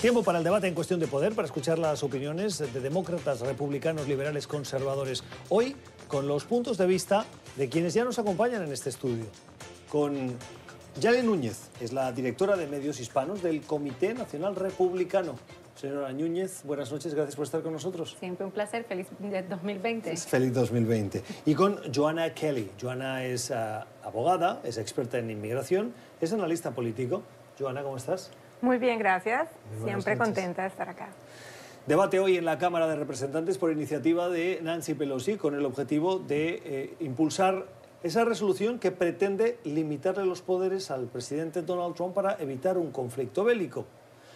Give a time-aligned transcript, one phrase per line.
[0.00, 4.06] Tiempo para el debate en cuestión de poder, para escuchar las opiniones de demócratas, republicanos,
[4.06, 5.24] liberales, conservadores.
[5.48, 5.74] Hoy
[6.06, 9.24] con los puntos de vista de quienes ya nos acompañan en este estudio.
[9.88, 10.36] Con
[11.00, 15.34] Yale Núñez, es la directora de medios hispanos del Comité Nacional Republicano.
[15.74, 18.16] Señora Núñez, buenas noches, gracias por estar con nosotros.
[18.20, 20.16] Siempre un placer, feliz 2020.
[20.16, 21.24] Feliz 2020.
[21.44, 22.70] Y con Joanna Kelly.
[22.80, 27.24] Joanna es uh, abogada, es experta en inmigración, es analista político.
[27.58, 28.30] Joanna, ¿cómo estás?
[28.60, 29.48] Muy bien, gracias.
[29.84, 31.08] Siempre contenta de estar acá.
[31.86, 36.18] Debate hoy en la Cámara de Representantes por iniciativa de Nancy Pelosi con el objetivo
[36.18, 37.66] de eh, impulsar
[38.02, 43.44] esa resolución que pretende limitarle los poderes al presidente Donald Trump para evitar un conflicto
[43.44, 43.86] bélico.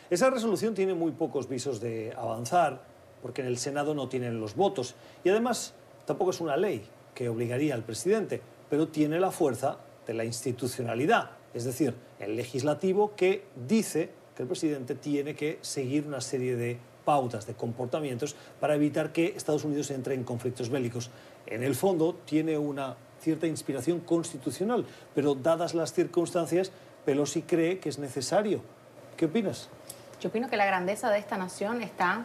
[0.08, 2.80] Esa resolución tiene muy pocos visos de avanzar
[3.22, 5.74] porque en el Senado no tienen los votos y además
[6.06, 11.30] tampoco es una ley que obligaría al presidente, pero tiene la fuerza de la institucionalidad
[11.54, 16.78] es decir, el legislativo que dice que el presidente tiene que seguir una serie de
[17.04, 21.10] pautas, de comportamientos para evitar que Estados Unidos entre en conflictos bélicos.
[21.46, 24.84] En el fondo tiene una cierta inspiración constitucional,
[25.14, 26.72] pero dadas las circunstancias,
[27.04, 28.62] Pelosi cree que es necesario.
[29.16, 29.68] ¿Qué opinas?
[30.20, 32.24] Yo opino que la grandeza de esta nación está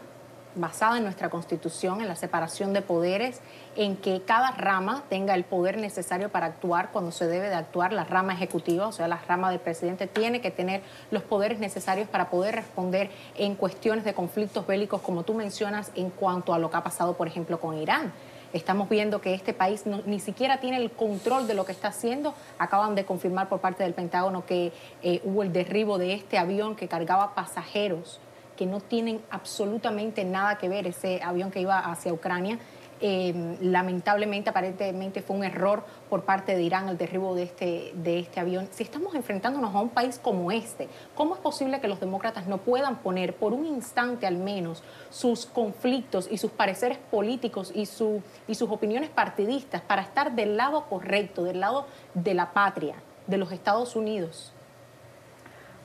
[0.60, 3.42] basada en nuestra constitución, en la separación de poderes,
[3.76, 7.94] en que cada rama tenga el poder necesario para actuar cuando se debe de actuar.
[7.94, 12.08] La rama ejecutiva, o sea, la rama del presidente, tiene que tener los poderes necesarios
[12.08, 16.70] para poder responder en cuestiones de conflictos bélicos, como tú mencionas, en cuanto a lo
[16.70, 18.12] que ha pasado, por ejemplo, con Irán.
[18.54, 22.34] Estamos viendo que este país ni siquiera tiene el control de lo que está haciendo.
[22.58, 24.72] Acaban de confirmar por parte del Pentágono que
[25.04, 28.22] eh, hubo el derribo de este avión que cargaba pasajeros
[28.58, 32.60] que no tienen absolutamente nada que ver ese avión que iba hacia Ucrania.
[33.00, 38.20] Eh, lamentablemente, aparentemente fue un error por parte de Irán el derribo de este, de
[38.20, 38.68] este avión.
[38.72, 42.58] Si estamos enfrentándonos a un país como este, ¿cómo es posible que los demócratas no
[42.58, 48.24] puedan poner por un instante al menos sus conflictos y sus pareceres políticos y, su,
[48.48, 51.86] y sus opiniones partidistas para estar del lado correcto, del lado
[52.16, 52.96] de la patria,
[53.28, 54.54] de los Estados Unidos?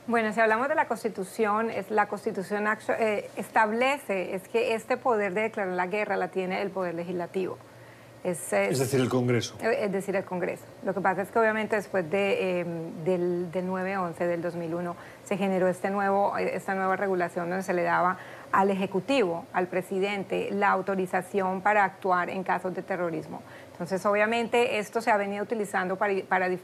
[0.05, 2.67] Bueno, si hablamos de la Constitución, es la Constitución
[2.99, 7.57] eh, establece es que este poder de declarar la guerra la tiene el poder legislativo.
[8.23, 9.55] Es, decir, el Congreso.
[9.61, 10.63] Es decir, el Congreso.
[10.85, 15.35] Lo que pasa es que obviamente después de, em, del, del 9-11, del 2001, se
[15.35, 18.17] generó este nuevo, esta nueva regulación donde se le daba
[18.53, 23.41] al Ejecutivo, al presidente, la autorización para actuar en casos de terrorismo.
[23.73, 26.13] Entonces, obviamente, esto se ha venido utilizando para,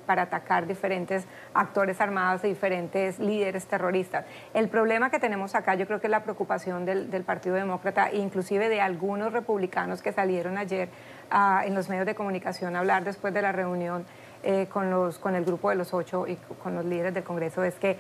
[0.06, 1.25] para, atacar diferentes
[1.56, 4.25] actores armados y diferentes líderes terroristas.
[4.53, 8.69] El problema que tenemos acá, yo creo que es la preocupación del, Partido Demócrata, inclusive
[8.69, 10.90] de algunos republicanos que salieron ayer
[11.31, 14.06] ah, en los medios de comunicación a hablar después de la reunión
[14.44, 17.64] eh, con, los, con el grupo de los ocho y con los líderes del Congreso,
[17.64, 17.98] es que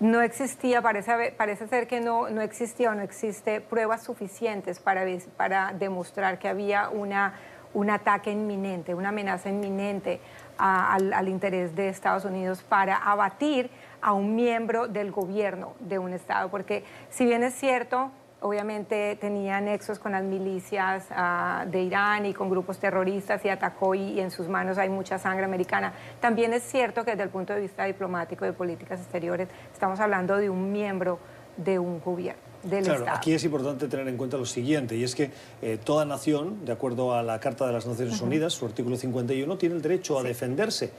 [0.00, 5.04] no existía, parece, parece ser que no, no existía o no existe pruebas suficientes para,
[5.36, 7.34] para demostrar que había una
[7.74, 10.20] un ataque inminente, una amenaza inminente
[10.58, 13.70] al, interés de Estados Unidos para abatir
[14.00, 16.50] a un miembro del gobierno de un Estado.
[16.50, 22.34] Porque si bien es cierto, obviamente tenía nexos con las milicias ah, de Irán y
[22.34, 25.92] con grupos terroristas y atacó y, en sus manos hay mucha sangre americana.
[26.20, 30.00] También es cierto que desde el punto de vista diplomático y de políticas exteriores estamos
[30.00, 31.18] hablando de un miembro
[31.56, 35.30] de un gobierno claro, Aquí es importante tener en cuenta lo siguiente, y es que
[35.62, 39.58] eh, toda nación, de acuerdo a la Carta de las Naciones Unidas, su artículo 51,
[39.58, 40.90] tiene el derecho a defenderse,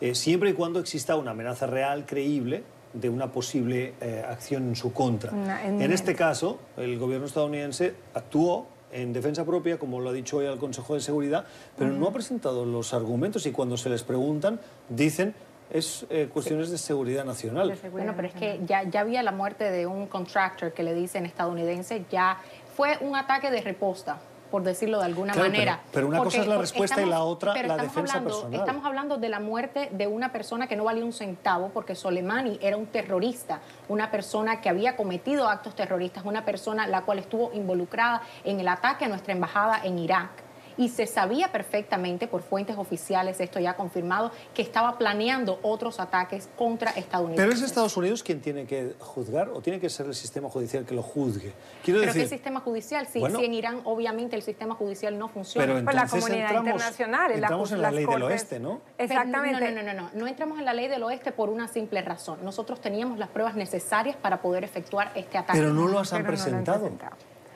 [0.00, 4.76] eh, siempre y cuando exista una amenaza real, creíble, de una posible eh, acción en
[4.76, 5.32] su contra.
[5.66, 10.46] en este caso, el gobierno estadounidense actuó en defensa propia, como lo ha dicho hoy
[10.46, 11.44] al Consejo de Seguridad,
[11.76, 15.34] pero no ha presentado los argumentos y cuando se les preguntan dicen
[15.70, 17.76] es eh, cuestiones de seguridad nacional.
[17.90, 21.26] bueno, pero es que ya, ya había la muerte de un contractor que le dicen
[21.26, 22.38] estadounidense, ya
[22.76, 24.18] fue un ataque de reposta
[24.50, 25.80] por decirlo de alguna manera.
[25.92, 28.54] Pero, una cosa es la respuesta y la otra la defensa personal.
[28.54, 32.58] Estamos hablando de la muerte de una persona que no valía un centavo porque Soleimani
[32.62, 37.52] era un terrorista, una persona que había cometido actos terroristas, una persona la cual estuvo
[37.52, 40.45] involucrada en el ataque a nuestra embajada en Irak
[40.76, 46.48] y se sabía perfectamente por fuentes oficiales, esto ya confirmado, que estaba planeando otros ataques
[46.56, 47.44] contra Estados Unidos.
[47.44, 50.84] Pero es Estados Unidos quien tiene que juzgar o tiene que ser el sistema judicial
[50.84, 51.52] que lo juzgue.
[51.82, 53.06] Quiero pero decir, ¿qué sistema judicial?
[53.06, 55.66] Si, en Irán obviamente el sistema judicial no funciona.
[55.66, 57.32] Pero la comunidad internacional.
[57.32, 58.80] Entramos en la ley del oeste, ¿no?
[58.98, 59.72] Exactamente.
[59.72, 62.38] no, no, no, no, no entramos en la ley del oeste por una simple razón.
[62.42, 65.58] Nosotros teníamos las pruebas necesarias para poder efectuar este ataque.
[65.58, 66.90] Pero no lo has presentado.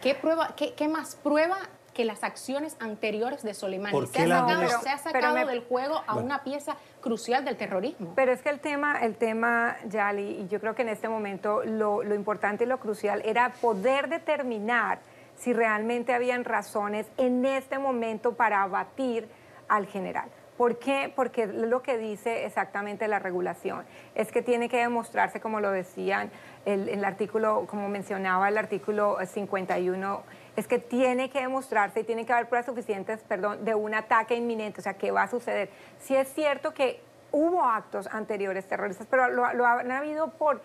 [0.00, 1.58] ¿Qué, prueba, qué, ¿Qué más prueba
[2.00, 3.92] que las acciones anteriores de Soleimani.
[3.92, 6.24] ¿Por Se ha sacado, se ha Pero sacado me- del juego a Bueno.
[6.28, 8.14] una pieza crucial del terrorismo.
[8.16, 11.62] Pero es que el tema, el tema, Yali, y yo creo que en este momento
[11.62, 15.00] lo, lo importante y lo crucial era poder determinar
[15.36, 19.28] si realmente habían razones en este momento para abatir
[19.68, 20.30] al general.
[20.56, 21.12] ¿Por qué?
[21.14, 26.30] Porque lo que dice exactamente la regulación es que tiene que demostrarse, como lo decían
[26.64, 30.22] el, el artículo, como mencionaba el artículo 51,
[30.56, 34.34] es que tiene que demostrarse y tiene que haber pruebas suficientes, perdón, de un ataque
[34.34, 35.70] inminente, o sea, ¿qué va a suceder?
[35.98, 37.02] Si es cierto que
[37.32, 40.60] hubo actos anteriores terroristas, pero lo, lo han habido por,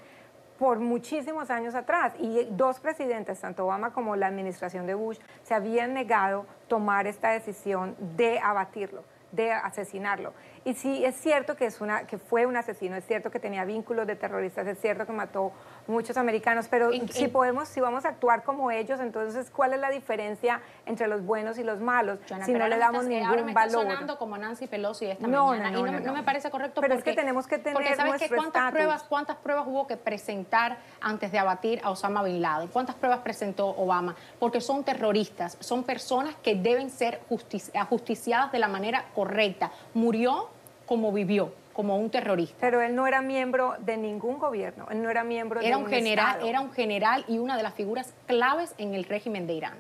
[0.58, 5.54] por muchísimos años atrás y dos presidentes, tanto Obama como la administración de Bush, se
[5.54, 9.04] habían negado tomar esta decisión de abatirlo
[9.36, 10.34] de asesinarlo.
[10.64, 13.66] Y sí, es cierto que, es una, que fue un asesino, es cierto que tenía
[13.66, 15.52] vínculos de terroristas, es cierto que mató
[15.88, 19.80] muchos americanos, pero En- si podemos, si vamos a actuar como ellos, entonces, ¿cuál es
[19.80, 23.44] la diferencia entre los buenos y los malos Joana, si no le damos ningún ahora
[23.44, 23.82] me está valor?
[23.84, 26.50] sonando como Nancy Pelosi esta No, mañana no, y no, no, no, no me parece
[26.50, 29.66] correcto Pero es porque, que tenemos que porque tener sabes que cuántas pruebas cuántas pruebas
[29.68, 34.62] hubo que presentar antes de abatir a Osama bin Laden cuántas pruebas presentó Obama porque
[34.62, 39.72] son terroristas son personas que deben ser justi- ajusticiadas de la manera correcta.
[39.94, 40.50] Murió
[40.86, 45.10] como vivió como un terrorista Pero él no era miembro de ningún gobierno, él no
[45.10, 46.48] era miembro era de un general Estado.
[46.48, 49.78] era un general y una de las figuras claves en el régimen de Irán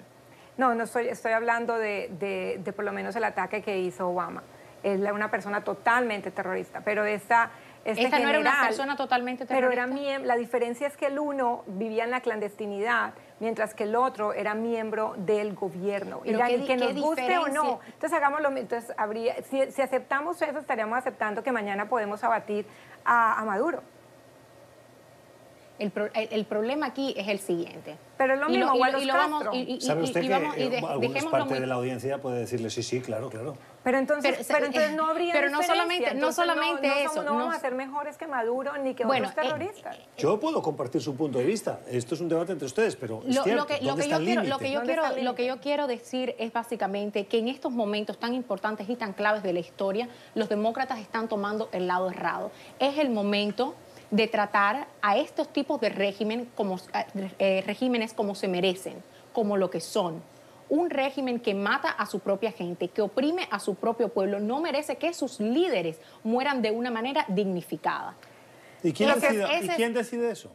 [0.57, 4.09] No, no estoy, estoy hablando de, de- de por lo menos el ataque que hizo
[4.09, 4.43] Obama.
[4.83, 7.49] Es una persona totalmente terrorista, pero esta,
[7.85, 10.19] este Esta no era una persona totalmente Pero era terrorista.
[10.25, 14.55] la diferencia es que el uno vivía en la clandestinidad, mientras que el otro era
[14.55, 16.21] miembro del gobierno.
[16.25, 17.79] Y la- qué que nos guste o no.
[17.85, 22.23] Entonces hagamos lo mi- Entonces habría, si, si aceptamos eso, estaríamos aceptando que mañana podemos
[22.23, 22.65] abatir
[23.05, 23.83] a, a Maduro.
[25.79, 29.43] El, pro- el- el problema aquí es el siguiente Pero es lo mismo, y vamos
[29.43, 29.53] Castro.
[29.59, 31.75] y- y- ¿Sabe usted y que vamos- y eh, de- alguna parte muy- de la
[31.75, 33.57] audiencia puede decirle sí, sí, claro, claro?
[33.83, 36.93] Pero entonces, Pero, pero, eh, entonces no habría pero no solamente- no Entonces, solamente no
[36.95, 39.97] eso, somos- No, vamos a ser mejores que Maduro ni que Bueno, otros eh, terroristas.
[40.17, 41.79] Yo puedo compartir su punto de vista.
[41.87, 43.61] Esto es un debate entre ustedes, pero es Lo, cierto.
[43.63, 45.35] lo que, lo ¿Dónde que está yo el quiero, lo que yo ¿Dónde quiero, lo
[45.35, 49.43] que yo quiero decir es básicamente que en estos momentos tan importantes y tan claves
[49.43, 52.51] de la historia, los demócratas están tomando el lado errado.
[52.79, 53.75] Es el momento
[54.11, 56.79] de tratar a estos tipos de régimen como,
[57.39, 58.95] eh, regímenes como se merecen,
[59.33, 60.21] como lo que son.
[60.69, 64.59] Un régimen que mata a su propia gente, que oprime a su propio pueblo, no
[64.61, 68.15] merece que sus líderes mueran de una manera dignificada.
[68.83, 70.51] ¿Y quién, Ese es- decide, ¿y ese es- quién decide eso?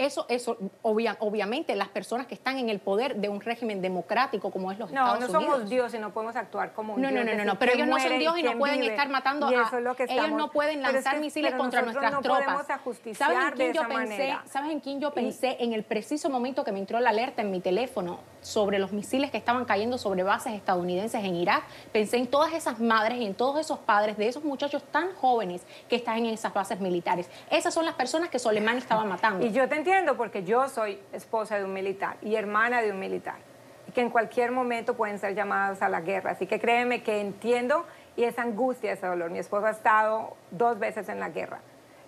[0.00, 4.50] Eso, eso obvia- obviamente, las personas que están en el poder de un régimen democrático
[4.50, 5.68] como es los No, Estados no somos Unidos.
[5.70, 7.26] Dios y no podemos actuar como un No, no, Dios.
[7.26, 8.92] no, no, no, pero ellos no son muere Dios y no pueden vive.
[8.94, 9.50] estar matando a...
[9.52, 9.68] ellos
[9.98, 12.66] estamos- no pueden es lanzar que- misiles contra nuestras no tropas.
[13.14, 13.94] ¿Sabes en quién yo pensé?
[13.94, 14.42] manera.
[14.46, 15.56] ¿Sabes en quién yo pensé?
[15.60, 19.30] En el preciso momento que me entró la alerta en mi teléfono sobre los misiles
[19.30, 23.34] que estaban cayendo sobre bases estadounidenses en Irak, pensé en todas esas madres y en
[23.34, 27.28] todos esos padres de esos muchachos tan jóvenes que están en esas bases militares.
[27.50, 29.44] Esas son las personas que Soleimani estaba matando.
[29.44, 32.98] Y yo te entiendo porque yo soy esposa de un militar y hermana de un
[32.98, 33.36] militar.
[33.88, 36.32] Y que en cualquier momento pueden ser llamados a la guerra.
[36.32, 37.84] Así que créeme que entiendo
[38.16, 39.30] y esa angustia, ese dolor.
[39.30, 41.60] Mi esposo ha estado dos veces en la guerra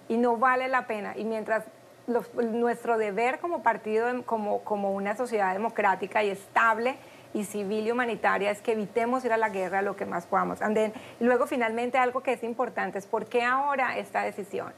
[0.09, 1.15] y no vale la pena.
[1.17, 1.65] Y mientras
[2.07, 6.97] nuestro deber como partido, como, como una sociedad democrática y estable
[7.35, 10.61] y civil y humanitaria es que evitemos ir a la guerra lo que más podamos.
[10.63, 14.73] And y luego finalmente algo que es importante es por qué ahora esta decisión.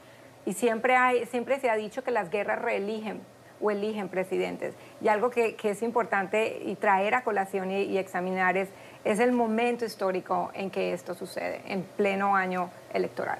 [0.45, 3.21] Y siempre, hay, siempre se ha dicho que las guerras reeligen
[3.61, 4.75] o eligen presidentes.
[5.01, 8.69] Y algo que, que es importante y traer a colación y, y examinar es,
[9.03, 13.39] es el momento histórico en que esto sucede, en pleno año electoral.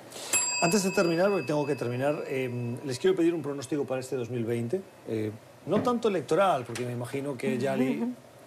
[0.65, 2.49] Antes de terminar, porque tengo que terminar, eh,
[2.89, 4.81] les quiero pedir un pronóstico para este 2020.
[5.07, 5.31] eh,
[5.67, 8.03] no tanto electoral, porque me imagino que Yali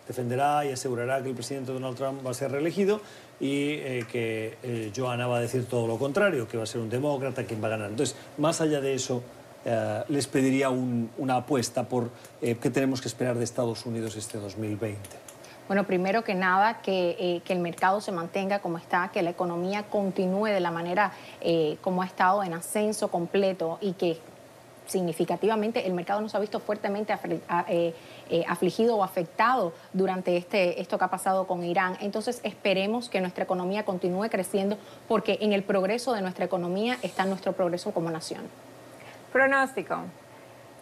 [0.06, 3.00] defenderá y asegurará que el presidente Donald Trump va a ser reelegido
[3.40, 6.80] y eh, que eh, Johanna va a decir todo lo contrario, que va a ser
[6.80, 7.90] un demócrata quien va a ganar.
[7.90, 9.22] Entonces, más allá de eso,
[9.64, 12.08] eh, les pediría un- una apuesta por
[12.42, 15.27] eh, qué tenemos que esperar de Estados Unidos este 2020.
[15.68, 19.30] Bueno, primero que nada, que, eh, que el mercado se mantenga como está, que la
[19.30, 24.18] economía continúe de la manera eh, como ha estado en ascenso completo y que
[24.86, 27.14] significativamente el mercado no se ha visto fuertemente
[27.68, 27.94] eh,
[28.48, 31.98] afligido o afectado durante este, esto que ha pasado con Irán.
[32.00, 37.26] Entonces esperemos que nuestra economía continúe creciendo porque en el progreso de nuestra economía está
[37.26, 38.44] nuestro progreso como nación.
[39.30, 39.98] Pronóstico.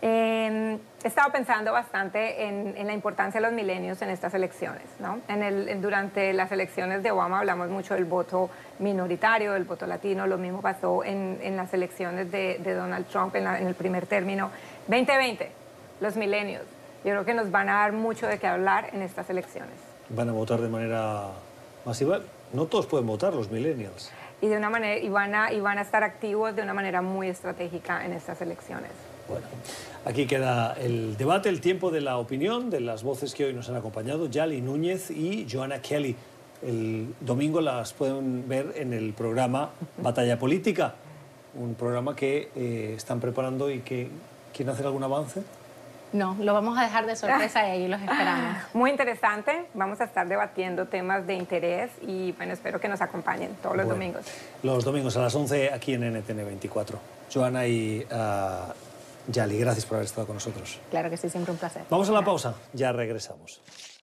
[0.09, 4.83] Eh, he estado pensando bastante en, en la importancia de los milenios en estas elecciones.
[5.01, 5.19] ¿no?
[5.27, 8.49] En el- en- durante las elecciones de Obama hablamos mucho del voto
[8.79, 10.29] minoritario, del voto latino.
[10.29, 14.07] Lo mismo pasó en, las elecciones de, de Donald Trump en, la- en el primer
[14.07, 14.51] término.
[14.87, 15.51] 2020,
[16.01, 16.63] los milenios.
[17.05, 19.75] Yo creo que nos van a dar mucho de qué hablar en estas elecciones.
[20.11, 21.31] van a votar de manera
[21.85, 22.21] masiva.
[22.53, 24.13] No todos pueden votar, los millennials.
[24.41, 27.03] Y, de una manera, y, van a, y van a estar activos de una manera
[27.03, 28.91] muy estratégica en estas elecciones.
[29.28, 29.47] Bueno,
[30.04, 33.68] aquí queda el debate, el tiempo de la opinión de las voces que hoy nos
[33.68, 36.16] han acompañado, Yali Núñez y Joana Kelly.
[36.62, 40.95] El domingo las pueden ver en el programa Batalla Política,
[41.54, 44.09] un programa que eh, están preparando y que
[44.54, 45.42] quieren hacer algún avance.
[46.12, 48.56] No, lo vamos a dejar de sorpresa y ahí los esperamos.
[48.75, 49.66] Muy interesante.
[49.75, 53.88] Vamos a estar debatiendo temas de interés y bueno, espero que nos acompañen todos los
[53.88, 54.25] domingos.
[54.62, 56.99] Los domingos a las 11 aquí en NTN 24.
[57.33, 58.73] Joana y uh,
[59.28, 60.78] Yali, gracias por haber estado con nosotros.
[60.90, 61.83] Claro que sí, siempre un placer.
[61.90, 63.61] Vamos a la pausa, ya regresamos.